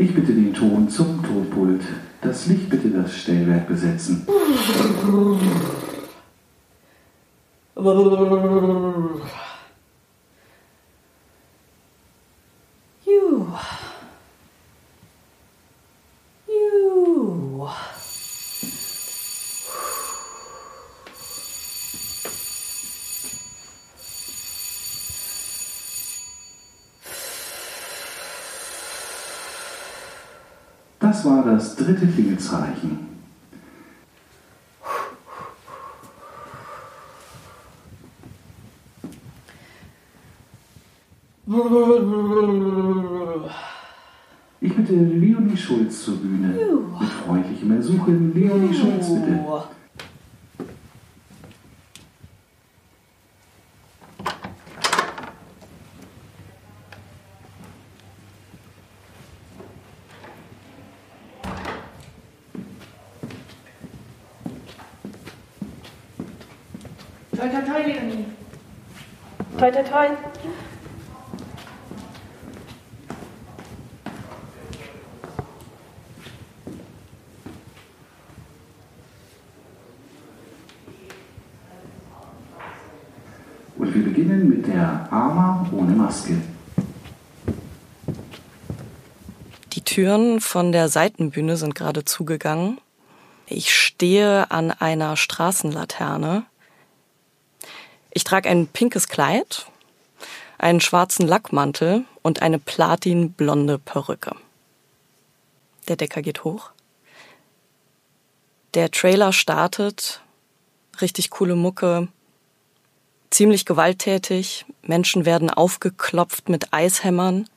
Ich 0.00 0.14
bitte 0.14 0.32
den 0.32 0.54
Ton 0.54 0.88
zum 0.88 1.24
Tonpult. 1.24 1.82
Das 2.22 2.46
Licht 2.46 2.70
bitte 2.70 2.88
das 2.90 3.16
Stellwerk 3.16 3.66
besetzen. 3.66 4.24
Das 31.08 31.24
war 31.24 31.42
das 31.42 31.74
dritte 31.74 32.06
Klingelzeichen. 32.06 32.98
Ich 44.60 44.76
bitte 44.76 44.92
Leonie 44.92 45.56
Schulz 45.56 46.04
zur 46.04 46.16
Bühne. 46.16 46.48
Mit 47.00 47.08
freundlichem 47.08 47.70
Ersuchen, 47.74 48.34
Leonie 48.34 48.74
Schulz 48.74 49.08
bitte. 49.08 49.44
Toi, 67.38 67.48
toi, 67.50 67.60
toi, 67.60 67.78
Leonie. 67.86 68.24
Toi, 69.58 69.70
toi, 69.70 69.82
toi. 69.84 70.08
Und 83.76 83.94
wir 83.94 84.02
beginnen 84.02 84.48
mit 84.48 84.66
der 84.66 85.06
Arma 85.12 85.64
ohne 85.70 85.92
Maske. 85.92 86.38
Die 89.74 89.82
Türen 89.82 90.40
von 90.40 90.72
der 90.72 90.88
Seitenbühne 90.88 91.56
sind 91.56 91.76
gerade 91.76 92.04
zugegangen. 92.04 92.80
Ich 93.46 93.72
stehe 93.72 94.50
an 94.50 94.72
einer 94.72 95.16
Straßenlaterne. 95.16 96.46
Ich 98.18 98.24
trage 98.24 98.48
ein 98.48 98.66
pinkes 98.66 99.06
Kleid, 99.06 99.66
einen 100.58 100.80
schwarzen 100.80 101.24
Lackmantel 101.24 102.04
und 102.20 102.42
eine 102.42 102.58
platinblonde 102.58 103.78
Perücke. 103.78 104.34
Der 105.86 105.94
Decker 105.94 106.20
geht 106.20 106.42
hoch. 106.42 106.72
Der 108.74 108.90
Trailer 108.90 109.32
startet. 109.32 110.20
Richtig 111.00 111.30
coole 111.30 111.54
Mucke. 111.54 112.08
Ziemlich 113.30 113.64
gewalttätig. 113.64 114.66
Menschen 114.82 115.24
werden 115.24 115.48
aufgeklopft 115.48 116.48
mit 116.48 116.72
Eishämmern. 116.72 117.48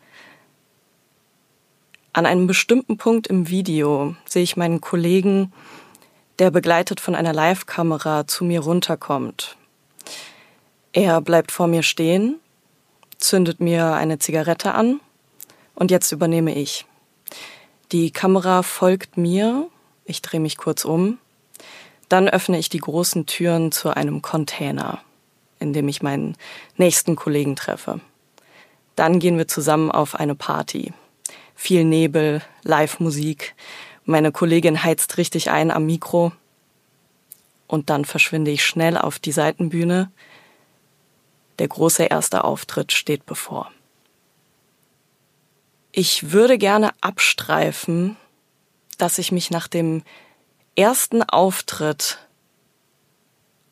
An 2.13 2.27
einem 2.27 2.45
bestimmten 2.45 2.97
Punkt 2.97 3.25
im 3.25 3.49
Video 3.49 4.15
sehe 4.25 4.43
ich 4.43 4.57
meinen 4.57 4.79
Kollegen, 4.79 5.51
der 6.37 6.51
begleitet 6.51 6.99
von 6.99 7.15
einer 7.15 7.33
Live-Kamera 7.33 8.27
zu 8.27 8.43
mir 8.43 8.59
runterkommt. 8.59 9.57
Er 10.93 11.21
bleibt 11.21 11.51
vor 11.51 11.67
mir 11.67 11.83
stehen, 11.83 12.39
zündet 13.17 13.61
mir 13.61 13.93
eine 13.93 14.19
Zigarette 14.19 14.73
an 14.73 14.99
und 15.73 15.89
jetzt 15.89 16.11
übernehme 16.11 16.53
ich. 16.53 16.85
Die 17.93 18.11
Kamera 18.11 18.61
folgt 18.61 19.17
mir, 19.17 19.67
ich 20.05 20.21
drehe 20.21 20.39
mich 20.39 20.57
kurz 20.57 20.83
um, 20.83 21.17
dann 22.09 22.27
öffne 22.27 22.57
ich 22.59 22.67
die 22.67 22.79
großen 22.79 23.25
Türen 23.25 23.71
zu 23.71 23.95
einem 23.95 24.21
Container, 24.21 25.01
in 25.59 25.71
dem 25.71 25.87
ich 25.87 26.01
meinen 26.01 26.35
nächsten 26.75 27.15
Kollegen 27.15 27.55
treffe. 27.55 28.01
Dann 28.97 29.19
gehen 29.19 29.37
wir 29.37 29.47
zusammen 29.47 29.91
auf 29.91 30.15
eine 30.15 30.35
Party. 30.35 30.93
Viel 31.55 31.85
Nebel, 31.85 32.41
Live-Musik. 32.63 33.55
Meine 34.03 34.33
Kollegin 34.33 34.83
heizt 34.83 35.17
richtig 35.17 35.51
ein 35.51 35.71
am 35.71 35.85
Mikro. 35.85 36.33
Und 37.67 37.89
dann 37.89 38.03
verschwinde 38.03 38.51
ich 38.51 38.65
schnell 38.65 38.97
auf 38.97 39.17
die 39.19 39.31
Seitenbühne. 39.31 40.11
Der 41.61 41.67
große 41.67 42.05
erste 42.05 42.43
Auftritt 42.43 42.91
steht 42.91 43.27
bevor. 43.27 43.71
Ich 45.91 46.31
würde 46.31 46.57
gerne 46.57 46.89
abstreifen, 47.01 48.17
dass 48.97 49.19
ich 49.19 49.31
mich 49.31 49.51
nach 49.51 49.67
dem 49.67 50.01
ersten 50.75 51.21
Auftritt 51.21 52.17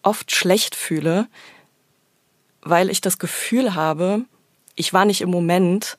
oft 0.04 0.32
schlecht 0.32 0.76
fühle, 0.76 1.28
weil 2.62 2.92
ich 2.92 3.02
das 3.02 3.18
Gefühl 3.18 3.74
habe, 3.74 4.24
ich 4.76 4.94
war 4.94 5.06
nicht 5.06 5.22
im 5.22 5.32
Moment 5.32 5.98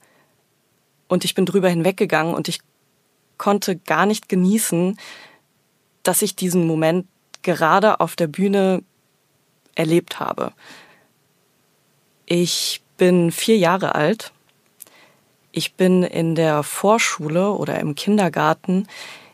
und 1.09 1.25
ich 1.25 1.35
bin 1.35 1.45
drüber 1.45 1.69
hinweggegangen 1.69 2.35
und 2.35 2.47
ich 2.47 2.61
konnte 3.37 3.75
gar 3.75 4.07
nicht 4.07 4.29
genießen, 4.29 4.97
dass 6.05 6.23
ich 6.23 6.37
diesen 6.37 6.69
Moment 6.69 7.09
gerade 7.43 7.99
auf 7.99 8.15
der 8.15 8.29
Bühne 8.29 8.85
erlebt 9.75 10.21
habe. 10.21 10.53
Ich 12.33 12.81
bin 12.97 13.33
vier 13.33 13.59
Jahre 13.59 13.97
alt. 13.97 14.31
Ich 15.51 15.75
bin 15.75 16.05
in 16.05 16.37
der 16.37 16.63
Vorschule 16.63 17.51
oder 17.51 17.81
im 17.81 17.97
Kindergarten 17.97 18.87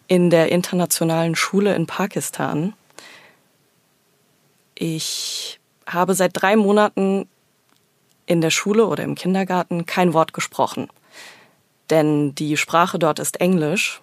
in 0.09 0.31
der 0.31 0.51
internationalen 0.51 1.37
Schule 1.37 1.75
in 1.75 1.87
Pakistan. 1.87 2.73
Ich 4.75 5.61
habe 5.87 6.15
seit 6.15 6.41
drei 6.41 6.57
Monaten 6.57 7.29
in 8.25 8.41
der 8.41 8.49
Schule 8.49 8.87
oder 8.87 9.05
im 9.05 9.15
Kindergarten 9.15 9.85
kein 9.85 10.15
Wort 10.15 10.33
gesprochen. 10.33 10.89
Denn 11.91 12.35
die 12.35 12.57
Sprache 12.57 12.99
dort 12.99 13.19
ist 13.19 13.43
Englisch. 13.43 14.01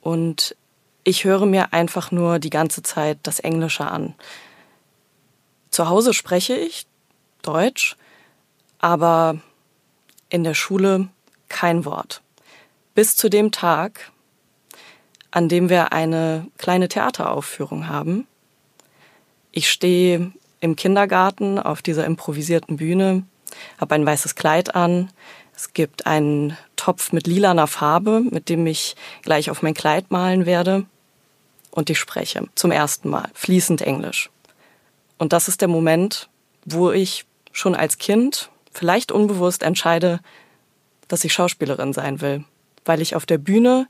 Und 0.00 0.56
ich 1.04 1.24
höre 1.24 1.44
mir 1.44 1.74
einfach 1.74 2.10
nur 2.10 2.38
die 2.38 2.48
ganze 2.48 2.82
Zeit 2.82 3.18
das 3.24 3.38
Englische 3.38 3.84
an. 3.84 4.14
Zu 5.68 5.90
Hause 5.90 6.14
spreche 6.14 6.56
ich 6.56 6.86
Deutsch, 7.42 7.96
aber 8.78 9.38
in 10.28 10.44
der 10.44 10.54
Schule 10.54 11.08
kein 11.48 11.84
Wort. 11.84 12.22
Bis 12.94 13.16
zu 13.16 13.28
dem 13.28 13.50
Tag, 13.52 14.10
an 15.30 15.48
dem 15.48 15.68
wir 15.68 15.92
eine 15.92 16.46
kleine 16.58 16.88
Theateraufführung 16.88 17.88
haben. 17.88 18.26
Ich 19.52 19.70
stehe 19.70 20.32
im 20.60 20.76
Kindergarten 20.76 21.58
auf 21.58 21.82
dieser 21.82 22.04
improvisierten 22.04 22.76
Bühne, 22.76 23.24
habe 23.78 23.94
ein 23.94 24.06
weißes 24.06 24.34
Kleid 24.34 24.74
an. 24.74 25.10
Es 25.54 25.72
gibt 25.72 26.06
einen 26.06 26.56
Topf 26.76 27.12
mit 27.12 27.26
lilaner 27.26 27.66
Farbe, 27.66 28.22
mit 28.30 28.48
dem 28.48 28.66
ich 28.66 28.96
gleich 29.22 29.50
auf 29.50 29.62
mein 29.62 29.74
Kleid 29.74 30.10
malen 30.10 30.46
werde. 30.46 30.86
Und 31.70 31.90
ich 31.90 31.98
spreche 31.98 32.46
zum 32.54 32.70
ersten 32.72 33.08
Mal 33.08 33.28
fließend 33.34 33.82
Englisch. 33.82 34.30
Und 35.18 35.32
das 35.32 35.48
ist 35.48 35.60
der 35.60 35.68
Moment, 35.68 36.28
wo 36.64 36.90
ich 36.90 37.26
schon 37.52 37.74
als 37.74 37.98
Kind 37.98 38.50
vielleicht 38.72 39.12
unbewusst 39.12 39.62
entscheide, 39.62 40.20
dass 41.08 41.24
ich 41.24 41.32
Schauspielerin 41.32 41.92
sein 41.92 42.20
will, 42.20 42.44
weil 42.84 43.00
ich 43.00 43.16
auf 43.16 43.26
der 43.26 43.38
Bühne 43.38 43.88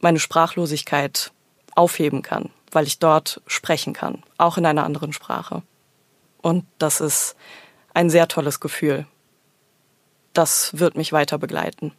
meine 0.00 0.18
Sprachlosigkeit 0.18 1.32
aufheben 1.74 2.22
kann, 2.22 2.50
weil 2.72 2.86
ich 2.86 2.98
dort 2.98 3.40
sprechen 3.46 3.92
kann, 3.92 4.22
auch 4.38 4.58
in 4.58 4.66
einer 4.66 4.84
anderen 4.84 5.12
Sprache. 5.12 5.62
Und 6.42 6.64
das 6.78 7.00
ist 7.00 7.36
ein 7.94 8.10
sehr 8.10 8.28
tolles 8.28 8.60
Gefühl. 8.60 9.06
Das 10.32 10.78
wird 10.78 10.96
mich 10.96 11.12
weiter 11.12 11.38
begleiten. 11.38 11.92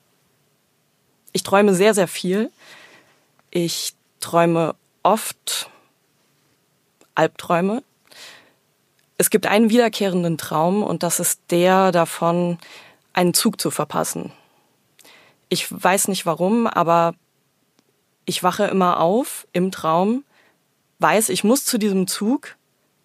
Ich 1.34 1.44
träume 1.44 1.74
sehr, 1.74 1.94
sehr 1.94 2.08
viel. 2.08 2.52
Ich 3.50 3.94
träume 4.20 4.76
oft 5.04 5.70
Albträume. 7.16 7.84
Es 9.18 9.30
gibt 9.30 9.48
einen 9.48 9.70
wiederkehrenden 9.70 10.38
Traum 10.38 10.84
und 10.84 11.04
das 11.04 11.20
ist 11.20 11.42
der 11.50 11.92
davon, 11.92 12.60
einen 13.14 13.34
Zug 13.34 13.60
zu 13.60 13.72
verpassen. 13.72 14.32
Ich 15.50 15.68
weiß 15.72 16.08
nicht 16.10 16.26
warum, 16.26 16.68
aber 16.68 17.16
ich 18.26 18.44
wache 18.44 18.66
immer 18.66 19.00
auf 19.00 19.48
im 19.54 19.72
Traum, 19.72 20.24
weiß, 21.00 21.30
ich 21.30 21.44
muss 21.44 21.66
zu 21.66 21.78
diesem 21.78 22.06
Zug 22.06 22.56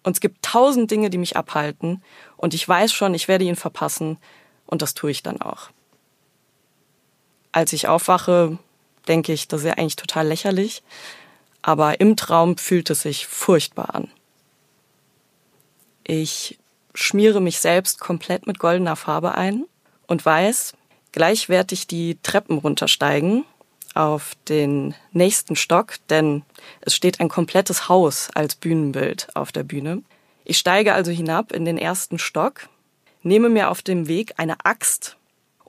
und 0.03 0.13
es 0.13 0.19
gibt 0.19 0.43
tausend 0.43 0.91
Dinge, 0.91 1.09
die 1.09 1.17
mich 1.17 1.35
abhalten 1.35 2.03
und 2.37 2.53
ich 2.53 2.67
weiß 2.67 2.91
schon, 2.93 3.13
ich 3.13 3.27
werde 3.27 3.45
ihn 3.45 3.55
verpassen 3.55 4.17
und 4.67 4.81
das 4.81 4.93
tue 4.93 5.11
ich 5.11 5.23
dann 5.23 5.41
auch. 5.41 5.69
Als 7.51 7.73
ich 7.73 7.87
aufwache, 7.87 8.57
denke 9.07 9.33
ich, 9.33 9.47
das 9.47 9.61
ist 9.61 9.67
ja 9.67 9.73
eigentlich 9.73 9.95
total 9.95 10.27
lächerlich. 10.27 10.83
Aber 11.61 12.01
im 12.01 12.17
Traum 12.17 12.57
fühlt 12.57 12.89
es 12.89 13.03
sich 13.03 13.25
furchtbar 13.27 13.95
an. 13.95 14.09
Ich 16.03 16.59
schmiere 16.93 17.41
mich 17.41 17.59
selbst 17.59 17.99
komplett 17.99 18.47
mit 18.47 18.59
goldener 18.59 18.95
Farbe 18.95 19.35
ein 19.35 19.65
und 20.07 20.25
weiß, 20.25 20.73
gleich 21.11 21.49
werde 21.49 21.73
ich 21.73 21.87
die 21.87 22.17
Treppen 22.23 22.57
runtersteigen 22.57 23.45
auf 23.93 24.33
den 24.49 24.95
nächsten 25.11 25.55
Stock, 25.55 25.95
denn 26.09 26.43
es 26.81 26.95
steht 26.95 27.19
ein 27.19 27.29
komplettes 27.29 27.89
Haus 27.89 28.29
als 28.33 28.55
Bühnenbild 28.55 29.27
auf 29.35 29.51
der 29.51 29.63
Bühne. 29.63 30.03
Ich 30.45 30.57
steige 30.57 30.93
also 30.93 31.11
hinab 31.11 31.51
in 31.51 31.65
den 31.65 31.77
ersten 31.77 32.19
Stock, 32.19 32.67
nehme 33.21 33.49
mir 33.49 33.69
auf 33.69 33.81
dem 33.81 34.07
Weg 34.07 34.33
eine 34.37 34.65
Axt 34.65 35.17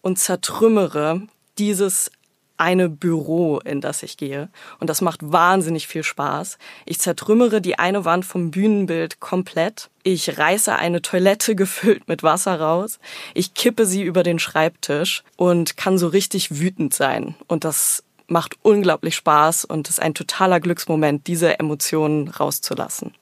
und 0.01 0.19
zertrümmere 0.19 1.23
dieses 1.59 2.11
eine 2.57 2.89
Büro, 2.89 3.59
in 3.59 3.81
das 3.81 4.03
ich 4.03 4.17
gehe. 4.17 4.49
Und 4.79 4.89
das 4.91 5.01
macht 5.01 5.21
wahnsinnig 5.23 5.87
viel 5.87 6.03
Spaß. 6.05 6.59
Ich 6.87 7.01
zertrümmere 7.01 7.61
die 7.61 7.79
eine 7.79 8.05
Wand 8.05 8.25
vom 8.25 8.51
Bühnenbild 8.51 9.21
komplett. 9.21 9.91
Ich 10.03 10.39
reiße 10.39 10.75
eine 10.75 11.03
Toilette 11.03 11.55
gefüllt 11.57 12.09
mit 12.09 12.23
Wasser 12.23 12.61
raus. 12.61 12.99
Ich 13.35 13.55
kippe 13.55 13.87
sie 13.87 14.03
über 14.03 14.23
den 14.23 14.39
Schreibtisch 14.39 15.25
und 15.37 15.77
kann 15.77 15.99
so 15.99 16.09
richtig 16.09 16.59
wütend 16.59 16.95
sein. 16.95 17.35
Und 17.49 17.65
das 17.65 18.05
macht 18.27 18.57
unglaublich 18.63 19.17
Spaß 19.17 19.65
und 19.65 19.89
ist 19.89 20.01
ein 20.01 20.15
totaler 20.15 20.61
Glücksmoment, 20.61 21.27
diese 21.27 21.59
Emotionen 21.59 22.29
rauszulassen. 22.29 23.15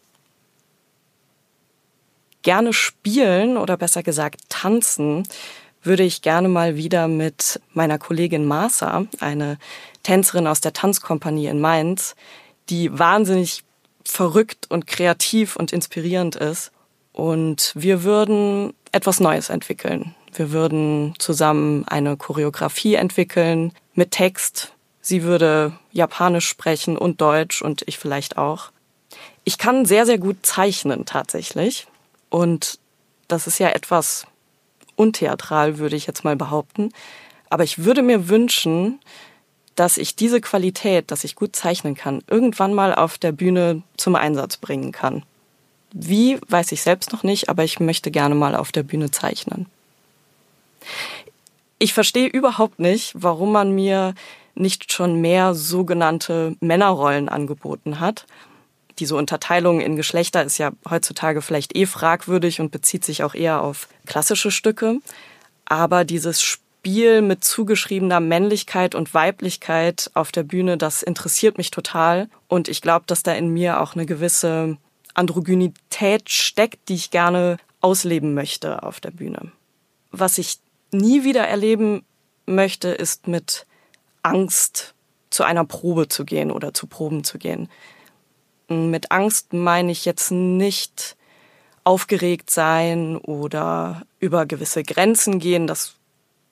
Gerne 2.43 2.73
spielen 2.73 3.57
oder 3.57 3.77
besser 3.77 4.03
gesagt 4.03 4.41
tanzen 4.49 5.25
würde 5.83 6.03
ich 6.03 6.23
gerne 6.23 6.49
mal 6.49 6.77
wieder 6.77 7.09
mit 7.09 7.61
meiner 7.73 7.99
Kollegin 7.99 8.47
Martha, 8.47 9.07
eine 9.21 9.59
Tänzerin 10.03 10.47
aus 10.47 10.61
der 10.61 10.73
Tanzkompanie 10.73 11.47
in 11.47 11.61
Mainz, 11.61 12.15
die 12.69 12.97
wahnsinnig 12.97 13.65
verrückt 14.05 14.71
und 14.71 14.87
kreativ 14.87 15.57
und 15.57 15.73
inspirierend 15.73 16.37
ist. 16.37 16.73
Und 17.13 17.73
wir 17.75 18.05
würden 18.05 18.75
etwas 18.93 19.21
Neues 19.21 19.51
entwickeln. 19.51 20.15
Wir 20.33 20.51
würden 20.53 21.15
zusammen 21.19 21.87
eine 21.87 22.17
Choreografie 22.17 22.95
entwickeln 22.95 23.73
mit 23.95 24.13
Text. 24.13 24.73
Sie 25.01 25.23
würde 25.23 25.73
Japanisch 25.91 26.49
sprechen 26.49 26.97
und 26.97 27.21
Deutsch 27.21 27.61
und 27.61 27.83
ich 27.87 27.99
vielleicht 27.99 28.39
auch. 28.39 28.71
Ich 29.45 29.59
kann 29.59 29.85
sehr, 29.85 30.07
sehr 30.07 30.19
gut 30.19 30.39
zeichnen 30.43 31.05
tatsächlich. 31.05 31.87
Und 32.31 32.79
das 33.29 33.47
ist 33.47 33.59
ja 33.59 33.69
etwas, 33.71 34.27
untheatral, 35.03 35.79
würde 35.79 35.97
ich 35.97 36.07
jetzt 36.07 36.25
mal 36.25 36.37
behaupten. 36.37 36.91
Aber 37.51 37.65
ich 37.65 37.85
würde 37.85 38.03
mir 38.03 38.29
wünschen, 38.29 39.01
dass 39.75 39.97
ich 39.97 40.17
diese 40.17 40.41
Qualität, 40.41 41.11
dass 41.11 41.25
ich 41.25 41.35
gut 41.35 41.57
zeichnen 41.57 41.95
kann, 41.95 42.23
irgendwann 42.29 42.75
mal 42.75 42.95
auf 42.95 43.19
der 43.19 43.33
Bühne 43.33 43.83
zum 43.97 44.15
Einsatz 44.15 44.57
bringen 44.57 44.93
kann. 44.93 45.25
Wie, 45.93 46.39
weiß 46.49 46.73
ich 46.73 46.83
selbst 46.83 47.13
noch 47.13 47.23
nicht, 47.23 47.49
aber 47.49 47.65
ich 47.65 47.81
möchte 47.81 48.11
gerne 48.11 48.35
mal 48.35 48.55
auf 48.55 48.73
der 48.73 48.83
Bühne 48.83 49.11
zeichnen. 49.11 49.67
Ich 51.79 51.93
verstehe 51.95 52.29
überhaupt 52.29 52.79
nicht, 52.79 53.13
warum 53.15 53.53
man 53.53 53.75
mir 53.75 54.15
nicht 54.55 54.93
schon 54.93 55.21
mehr 55.21 55.55
sogenannte 55.55 56.57
Männerrollen 56.61 57.29
angeboten 57.29 58.01
hat 58.01 58.27
diese 59.03 59.17
Unterteilung 59.17 59.81
in 59.81 59.97
Geschlechter 59.97 60.45
ist 60.45 60.59
ja 60.59 60.71
heutzutage 60.89 61.43
vielleicht 61.43 61.77
eh 61.77 61.87
fragwürdig 61.87 62.61
und 62.61 62.71
bezieht 62.71 63.05
sich 63.05 63.25
auch 63.25 63.35
eher 63.35 63.61
auf 63.61 63.89
klassische 64.07 64.53
Stücke. 64.53 65.01
Aber 65.65 66.05
dieses 66.05 66.41
Spiel 66.41 67.21
mit 67.21 67.43
zugeschriebener 67.43 68.21
Männlichkeit 68.21 68.95
und 68.95 69.13
Weiblichkeit 69.13 70.09
auf 70.15 70.31
der 70.31 70.45
Bühne, 70.45 70.79
das 70.79 71.03
interessiert 71.03 71.59
mich 71.59 71.73
total. 71.73 72.29
Und 72.47 72.69
ich 72.69 72.81
glaube, 72.81 73.05
dass 73.09 73.25
da 73.25 73.33
in 73.33 73.49
mir 73.49 73.81
auch 73.81 73.97
eine 73.97 74.07
gewisse 74.07 74.77
Androgynität 75.15 76.31
steckt, 76.31 76.89
die 76.89 76.95
ich 76.95 77.11
gerne 77.11 77.57
ausleben 77.81 78.35
möchte 78.35 78.85
auf 78.85 79.01
der 79.01 79.11
Bühne. 79.11 79.51
Was 80.13 80.39
ich 80.39 80.59
nie 80.93 81.25
wieder 81.25 81.49
erleben 81.49 82.05
möchte, 82.47 82.91
ist 82.91 83.27
mit 83.27 83.67
Angst 84.23 84.95
zu 85.31 85.43
einer 85.43 85.65
Probe 85.65 86.07
zu 86.07 86.25
gehen 86.25 86.53
oder 86.53 86.73
zu 86.73 86.87
Proben 86.87 87.25
zu 87.25 87.39
gehen. 87.39 87.69
Mit 88.91 89.11
Angst 89.11 89.53
meine 89.53 89.93
ich 89.93 90.05
jetzt 90.05 90.31
nicht 90.31 91.17
aufgeregt 91.85 92.51
sein 92.51 93.17
oder 93.17 94.03
über 94.21 94.47
gewisse 94.47 94.83
Grenzen 94.83 95.39
gehen. 95.39 95.67
Das 95.67 95.95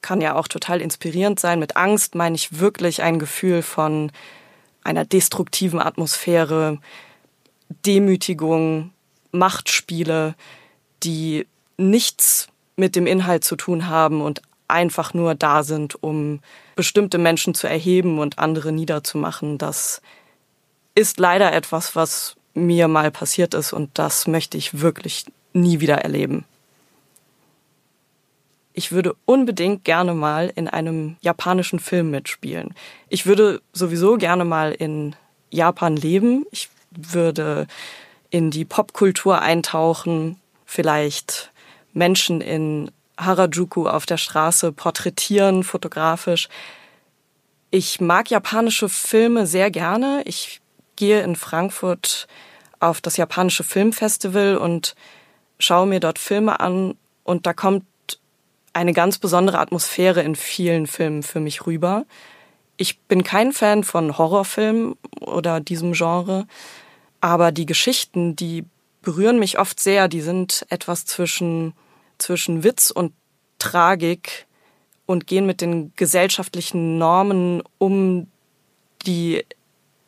kann 0.02 0.20
ja 0.20 0.34
auch 0.34 0.48
total 0.48 0.80
inspirierend 0.80 1.38
sein. 1.38 1.58
Mit 1.58 1.76
Angst 1.76 2.14
meine 2.14 2.34
ich 2.34 2.58
wirklich 2.58 3.02
ein 3.02 3.18
Gefühl 3.18 3.62
von 3.62 4.10
einer 4.82 5.04
destruktiven 5.04 5.80
Atmosphäre, 5.80 6.78
Demütigung, 7.86 8.92
Machtspiele, 9.30 10.34
die 11.02 11.46
nichts 11.76 12.48
mit 12.76 12.96
dem 12.96 13.06
Inhalt 13.06 13.44
zu 13.44 13.56
tun 13.56 13.88
haben 13.88 14.20
und 14.22 14.42
einfach 14.68 15.14
nur 15.14 15.34
da 15.34 15.62
sind, 15.62 16.02
um 16.02 16.40
bestimmte 16.76 17.18
Menschen 17.18 17.54
zu 17.54 17.66
erheben 17.66 18.18
und 18.18 18.38
andere 18.38 18.72
niederzumachen. 18.72 19.58
Das 19.58 20.00
ist 21.00 21.18
leider 21.18 21.52
etwas, 21.52 21.96
was 21.96 22.36
mir 22.54 22.86
mal 22.86 23.10
passiert 23.10 23.54
ist 23.54 23.72
und 23.72 23.90
das 23.94 24.26
möchte 24.26 24.58
ich 24.58 24.80
wirklich 24.80 25.24
nie 25.52 25.80
wieder 25.80 25.98
erleben. 25.98 26.44
Ich 28.72 28.92
würde 28.92 29.16
unbedingt 29.24 29.84
gerne 29.84 30.14
mal 30.14 30.52
in 30.54 30.68
einem 30.68 31.16
japanischen 31.20 31.80
Film 31.80 32.10
mitspielen. 32.10 32.74
Ich 33.08 33.26
würde 33.26 33.60
sowieso 33.72 34.16
gerne 34.16 34.44
mal 34.44 34.72
in 34.72 35.16
Japan 35.50 35.96
leben. 35.96 36.46
Ich 36.50 36.68
würde 36.90 37.66
in 38.30 38.50
die 38.50 38.64
Popkultur 38.64 39.40
eintauchen, 39.40 40.40
vielleicht 40.66 41.50
Menschen 41.92 42.40
in 42.40 42.90
Harajuku 43.18 43.88
auf 43.88 44.06
der 44.06 44.18
Straße 44.18 44.72
porträtieren, 44.72 45.64
fotografisch. 45.64 46.48
Ich 47.70 48.00
mag 48.00 48.30
japanische 48.30 48.88
Filme 48.88 49.46
sehr 49.46 49.70
gerne. 49.70 50.22
Ich 50.26 50.59
gehe 51.00 51.22
in 51.22 51.34
Frankfurt 51.34 52.28
auf 52.78 53.00
das 53.00 53.16
japanische 53.16 53.64
Filmfestival 53.64 54.58
und 54.58 54.94
schaue 55.58 55.86
mir 55.86 55.98
dort 55.98 56.18
Filme 56.18 56.60
an 56.60 56.94
und 57.24 57.46
da 57.46 57.54
kommt 57.54 57.86
eine 58.74 58.92
ganz 58.92 59.18
besondere 59.18 59.58
Atmosphäre 59.58 60.20
in 60.22 60.36
vielen 60.36 60.86
Filmen 60.86 61.22
für 61.22 61.40
mich 61.40 61.66
rüber. 61.66 62.04
Ich 62.76 63.00
bin 63.00 63.24
kein 63.24 63.52
Fan 63.52 63.82
von 63.82 64.18
Horrorfilmen 64.18 64.94
oder 65.20 65.60
diesem 65.60 65.92
Genre, 65.92 66.46
aber 67.22 67.50
die 67.50 67.66
Geschichten, 67.66 68.36
die 68.36 68.66
berühren 69.00 69.38
mich 69.38 69.58
oft 69.58 69.80
sehr. 69.80 70.06
Die 70.06 70.20
sind 70.20 70.66
etwas 70.68 71.06
zwischen, 71.06 71.72
zwischen 72.18 72.62
Witz 72.62 72.90
und 72.90 73.14
Tragik 73.58 74.46
und 75.06 75.26
gehen 75.26 75.46
mit 75.46 75.62
den 75.62 75.94
gesellschaftlichen 75.96 76.98
Normen 76.98 77.62
um, 77.78 78.26
die 79.06 79.44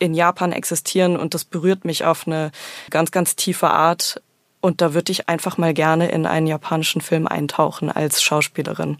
in 0.03 0.13
Japan 0.13 0.51
existieren 0.51 1.15
und 1.15 1.33
das 1.33 1.45
berührt 1.45 1.85
mich 1.85 2.03
auf 2.03 2.27
eine 2.27 2.51
ganz, 2.89 3.11
ganz 3.11 3.37
tiefe 3.37 3.69
Art. 3.69 4.21
Und 4.59 4.81
da 4.81 4.93
würde 4.93 5.13
ich 5.13 5.29
einfach 5.29 5.57
mal 5.57 5.73
gerne 5.73 6.11
in 6.11 6.25
einen 6.25 6.45
japanischen 6.45 6.99
Film 6.99 7.25
eintauchen 7.25 7.89
als 7.89 8.21
Schauspielerin. 8.21 8.97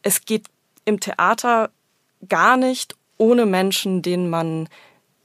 Es 0.00 0.24
geht 0.24 0.46
im 0.86 1.00
Theater 1.00 1.68
gar 2.30 2.56
nicht 2.56 2.96
ohne 3.18 3.44
Menschen, 3.44 4.00
denen 4.00 4.30
man 4.30 4.70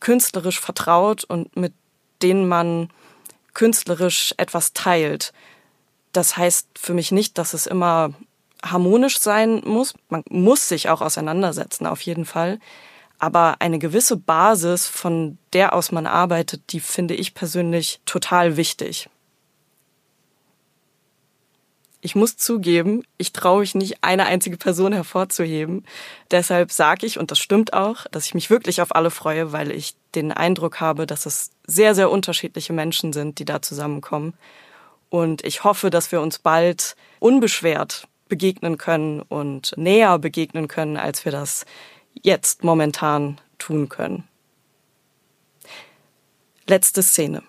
künstlerisch 0.01 0.59
vertraut 0.59 1.23
und 1.23 1.55
mit 1.55 1.73
denen 2.21 2.49
man 2.49 2.89
künstlerisch 3.53 4.33
etwas 4.35 4.73
teilt. 4.73 5.31
Das 6.11 6.35
heißt 6.35 6.67
für 6.77 6.93
mich 6.93 7.13
nicht, 7.13 7.37
dass 7.37 7.53
es 7.53 7.65
immer 7.65 8.13
harmonisch 8.61 9.19
sein 9.19 9.61
muss. 9.63 9.93
Man 10.09 10.23
muss 10.29 10.67
sich 10.67 10.89
auch 10.89 11.01
auseinandersetzen, 11.01 11.87
auf 11.87 12.01
jeden 12.01 12.25
Fall. 12.25 12.59
Aber 13.17 13.57
eine 13.59 13.79
gewisse 13.79 14.17
Basis, 14.17 14.87
von 14.87 15.37
der 15.53 15.73
aus 15.73 15.91
man 15.91 16.07
arbeitet, 16.07 16.73
die 16.73 16.79
finde 16.79 17.13
ich 17.13 17.33
persönlich 17.33 18.01
total 18.05 18.57
wichtig. 18.57 19.09
Ich 22.01 22.13
muss 22.13 22.37
zugeben, 22.37 23.01
ich 23.17 23.33
traue 23.33 23.61
mich 23.61 23.73
nicht, 23.73 24.03
eine 24.03 24.27
einzige 24.27 24.57
Person 24.57 24.93
hervorzuheben. 24.93 25.85
Deshalb 26.29 26.71
sage 26.71 27.07
ich, 27.07 27.17
und 27.17 27.31
das 27.31 27.39
stimmt 27.39 27.73
auch, 27.73 28.05
dass 28.11 28.27
ich 28.27 28.35
mich 28.35 28.51
wirklich 28.51 28.79
auf 28.81 28.93
alle 28.93 29.09
freue, 29.09 29.51
weil 29.53 29.71
ich 29.71 29.95
den 30.13 30.31
Eindruck 30.31 30.79
habe, 30.79 31.07
dass 31.07 31.25
es 31.25 31.49
sehr, 31.65 31.95
sehr 31.95 32.11
unterschiedliche 32.11 32.73
Menschen 32.73 33.11
sind, 33.11 33.39
die 33.39 33.45
da 33.45 33.59
zusammenkommen. 33.59 34.35
Und 35.09 35.43
ich 35.43 35.63
hoffe, 35.63 35.89
dass 35.89 36.11
wir 36.11 36.21
uns 36.21 36.37
bald 36.37 36.95
unbeschwert 37.19 38.07
begegnen 38.29 38.77
können 38.77 39.21
und 39.21 39.73
näher 39.75 40.19
begegnen 40.19 40.67
können, 40.67 40.97
als 40.97 41.25
wir 41.25 41.31
das 41.31 41.65
jetzt 42.21 42.63
momentan 42.63 43.39
tun 43.57 43.89
können. 43.89 44.27
Letzte 46.67 47.03
Szene. 47.03 47.43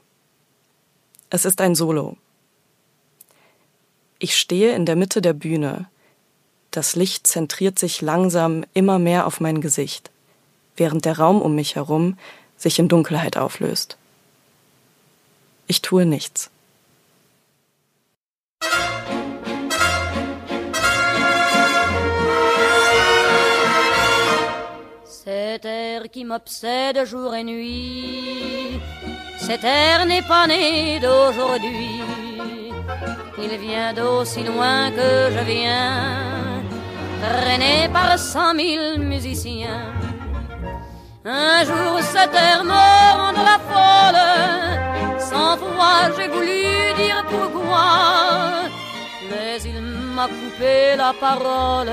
Es 1.31 1.45
ist 1.45 1.61
ein 1.61 1.75
Solo. 1.75 2.17
Ich 4.19 4.37
stehe 4.37 4.75
in 4.75 4.87
der 4.87 4.97
Mitte 4.97 5.21
der 5.21 5.33
Bühne. 5.33 5.89
Das 6.71 6.97
Licht 6.97 7.27
zentriert 7.27 7.79
sich 7.79 8.01
langsam 8.01 8.65
immer 8.75 8.99
mehr 8.99 9.27
auf 9.27 9.41
mein 9.41 9.61
Gesicht, 9.61 10.11
während 10.77 11.05
der 11.05 11.19
Raum 11.19 11.41
um 11.43 11.55
mich 11.55 11.77
herum 11.77 12.19
sich 12.57 12.79
in 12.79 12.89
Dunkelheit 12.89 13.37
auflöst. 13.37 13.97
Ich 15.67 15.83
tue 15.83 16.07
nichts. 16.07 16.51
Cet 25.57 25.65
air 25.65 26.03
qui 26.13 26.23
m'obsède 26.27 27.07
jour 27.07 27.35
et 27.35 27.43
nuit, 27.43 28.79
cet 29.39 29.65
air 29.65 30.05
n'est 30.05 30.29
pas 30.29 30.47
né 30.47 31.01
d'aujourd'hui. 31.01 32.03
Il 33.43 33.57
vient 33.57 33.95
d'aussi 33.95 34.43
loin 34.43 34.91
que 34.91 35.11
je 35.35 35.43
viens, 35.53 36.61
traîné 37.23 37.89
par 37.91 38.19
cent 38.19 38.53
mille 38.53 38.99
musiciens. 38.99 39.95
Un 41.25 41.65
jour 41.65 42.03
cet 42.03 42.35
air 42.35 42.63
me 42.63 42.87
rendra 43.21 43.57
folle, 43.71 45.19
sans 45.19 45.57
foi 45.57 45.95
j'ai 46.19 46.29
voulu 46.29 46.65
dire 47.03 47.25
pourquoi, 47.31 47.89
mais 49.31 49.59
il 49.65 49.81
m'a 49.81 50.29
coupé 50.29 50.97
la 50.99 51.15
parole 51.19 51.93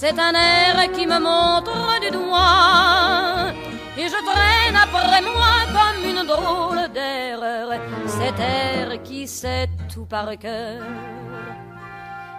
C'est 0.00 0.16
un 0.16 0.32
air 0.32 0.92
qui 0.92 1.08
me 1.08 1.18
montre 1.18 1.98
du 2.00 2.12
doigt 2.12 3.50
et 3.96 4.06
je 4.06 4.20
traîne 4.30 4.76
après 4.76 5.22
moi 5.22 5.54
comme 5.76 6.04
une 6.08 6.24
drôle 6.24 6.86
d'erreur. 6.94 7.68
Cet 8.06 8.38
air 8.38 9.02
qui 9.02 9.26
sait 9.26 9.68
tout 9.92 10.04
par 10.04 10.38
cœur. 10.38 10.82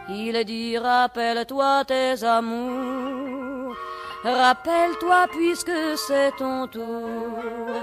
Il 0.07 0.41
dit 0.45 0.77
rappelle-toi 0.77 1.83
tes 1.83 2.23
amours. 2.23 3.75
Rappelle-toi 4.23 5.27
puisque 5.29 5.97
c'est 6.07 6.31
ton 6.37 6.65
tour. 6.65 7.73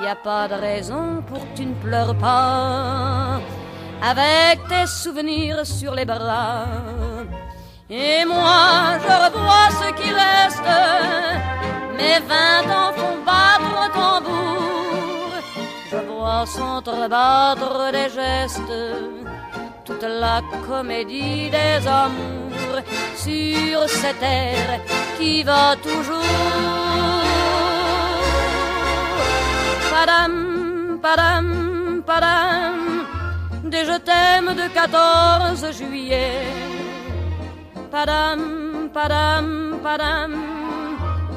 Y 0.00 0.06
a 0.06 0.14
pas 0.14 0.46
de 0.46 0.54
raison 0.54 1.24
pour 1.26 1.40
que 1.40 1.56
tu 1.56 1.66
ne 1.66 1.74
pleures 1.74 2.16
pas. 2.16 3.40
Avec 4.00 4.68
tes 4.68 4.86
souvenirs 4.86 5.66
sur 5.66 5.96
les 5.96 6.04
bras. 6.04 7.15
Et 7.88 8.24
moi, 8.24 8.98
je 8.98 9.14
revois 9.24 9.68
ce 9.80 9.92
qui 9.92 10.10
reste. 10.10 10.72
Mes 11.96 12.18
vingt 12.30 12.68
ans 12.78 12.92
font 12.96 13.18
battre 13.24 13.70
le 13.78 13.88
tambour. 13.94 15.30
Je 15.90 15.96
vois 15.96 16.44
s'entrebattre 16.46 17.92
des 17.92 18.10
gestes. 18.10 18.76
Toute 19.84 20.02
la 20.02 20.42
comédie 20.66 21.48
des 21.48 21.86
amours 21.86 22.82
sur 23.14 23.88
cette 23.88 24.18
terre 24.18 24.80
qui 25.16 25.44
va 25.44 25.76
toujours. 25.80 26.24
Padam, 29.92 30.98
padam, 31.00 32.02
padam, 32.04 33.06
des 33.62 33.84
je 33.84 33.96
t'aime 33.98 34.54
de 34.56 34.66
14 34.74 35.70
juillet 35.70 36.65
padam, 37.96 38.40
padam, 38.96 39.46
padam, 39.84 40.32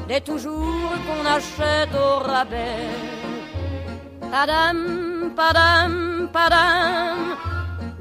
des 0.08 0.20
toujours 0.20 0.92
qu'on 1.04 1.24
achète 1.36 1.94
au 2.06 2.12
rabais. 2.30 2.90
Padam, 4.32 4.78
padam, 5.38 5.92
padam, 6.36 7.18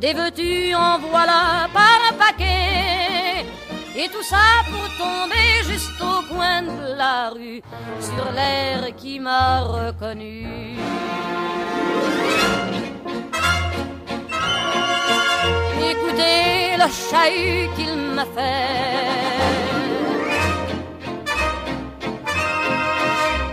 des 0.01 0.13
veux-tu 0.17 0.75
en 0.75 0.97
voilà 1.11 1.41
par 1.77 1.99
un 2.09 2.15
paquet. 2.23 3.45
Et 4.01 4.07
tout 4.13 4.27
ça 4.33 4.47
pour 4.69 4.87
tomber 5.03 5.49
juste 5.69 6.01
au 6.13 6.19
coin 6.31 6.61
de 6.71 6.97
la 7.01 7.29
rue, 7.35 7.61
sur 8.07 8.27
l'air 8.37 8.79
qui 8.99 9.13
m'a 9.25 9.61
reconnu. 9.75 10.79
Écoutez 15.81 16.75
le 16.77 16.87
chahut 17.09 17.69
qu'il 17.75 17.95
m'a 18.15 18.25
fait. 18.35 19.09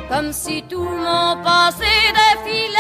Comme 0.09 0.33
si 0.33 0.63
tout 0.69 0.83
mon 1.07 1.43
passé 1.43 1.93
défilait. 2.19 2.79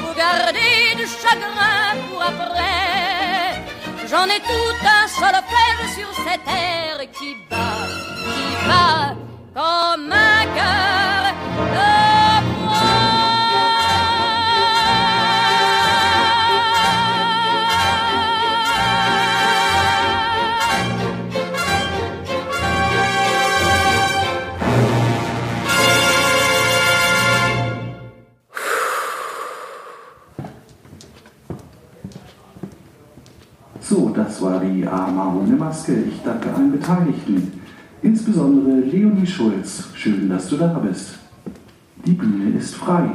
Faut 0.00 0.14
garder 0.16 0.94
du 0.96 1.06
chagrin 1.06 1.96
pour 2.08 2.22
après. 2.22 3.62
J'en 4.10 4.24
ai 4.24 4.40
tout 4.40 4.76
un 4.98 5.06
solfège 5.06 5.86
sur 5.96 6.10
cette 6.24 6.44
terre 6.44 7.02
qui 7.16 7.36
bat, 7.48 7.86
qui 8.24 8.68
bat 8.68 9.14
comme 9.54 10.12
un 10.12 10.44
cœur 10.56 10.89
Arma 34.90 35.34
ohne 35.34 35.56
Maske. 35.56 35.94
Ich 36.08 36.22
danke 36.22 36.52
allen 36.52 36.72
Beteiligten. 36.72 37.52
Insbesondere 38.02 38.80
Leonie 38.80 39.26
Schulz. 39.26 39.88
Schön, 39.94 40.28
dass 40.28 40.48
du 40.48 40.56
da 40.56 40.78
bist. 40.78 41.18
Die 42.04 42.12
Bühne 42.12 42.58
ist 42.58 42.74
frei. 42.74 43.10